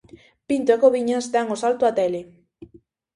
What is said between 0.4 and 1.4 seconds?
Pinto e Cobiñas